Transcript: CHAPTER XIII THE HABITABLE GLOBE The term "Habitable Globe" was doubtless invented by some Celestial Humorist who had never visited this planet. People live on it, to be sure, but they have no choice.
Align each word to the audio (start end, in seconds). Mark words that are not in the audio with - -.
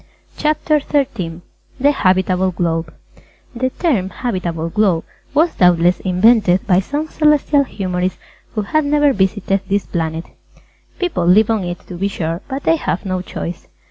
CHAPTER 0.35 0.79
XIII 0.79 1.41
THE 1.79 1.91
HABITABLE 1.91 2.53
GLOBE 2.53 2.91
The 3.55 3.69
term 3.69 4.09
"Habitable 4.09 4.69
Globe" 4.69 5.03
was 5.35 5.53
doubtless 5.55 5.99
invented 5.99 6.65
by 6.65 6.79
some 6.79 7.07
Celestial 7.07 7.63
Humorist 7.65 8.17
who 8.55 8.63
had 8.63 8.83
never 8.83 9.13
visited 9.13 9.61
this 9.69 9.85
planet. 9.85 10.25
People 10.97 11.27
live 11.27 11.51
on 11.51 11.63
it, 11.65 11.81
to 11.85 11.97
be 11.99 12.07
sure, 12.07 12.41
but 12.47 12.63
they 12.63 12.77
have 12.77 13.05
no 13.05 13.21
choice. 13.21 13.67